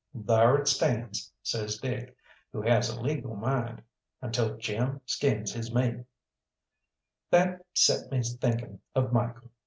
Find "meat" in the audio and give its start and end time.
5.71-6.03